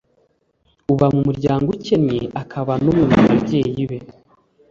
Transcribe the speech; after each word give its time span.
uba 0.93 1.05
mu 1.13 1.21
muryango 1.27 1.67
ukennye 1.77 2.17
akabana 2.41 2.81
n’umwe 2.83 3.05
mu 3.19 3.25
babyeyi 3.29 3.83
be 3.89 3.99